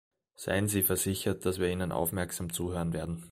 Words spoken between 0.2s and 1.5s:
Seien Sie versichert,